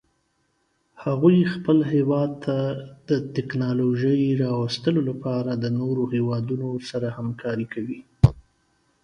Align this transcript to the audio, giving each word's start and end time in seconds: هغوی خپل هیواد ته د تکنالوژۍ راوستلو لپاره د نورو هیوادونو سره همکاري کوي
هغوی 1.03 1.37
خپل 1.53 1.77
هیواد 1.93 2.31
ته 2.45 2.57
د 3.09 3.11
تکنالوژۍ 3.35 4.21
راوستلو 4.43 5.01
لپاره 5.09 5.51
د 5.53 5.65
نورو 5.79 6.03
هیوادونو 6.13 6.69
سره 6.89 7.07
همکاري 7.17 7.65
کوي 7.73 8.01